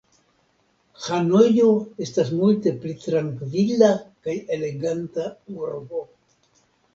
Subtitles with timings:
[1.07, 1.67] Hanojo
[2.05, 3.91] estas multe pli trankvila
[4.25, 6.03] kaj eleganta urbo.